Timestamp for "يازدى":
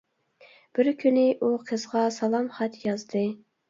2.91-3.29